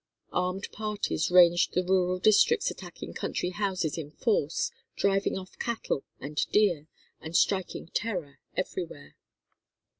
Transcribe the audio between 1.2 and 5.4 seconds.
ranged the rural districts attacking country houses in force, driving